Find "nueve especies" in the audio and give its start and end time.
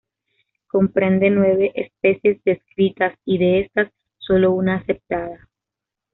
1.29-2.43